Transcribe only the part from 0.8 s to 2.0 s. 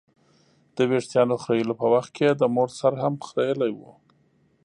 ویښتانو خریلو په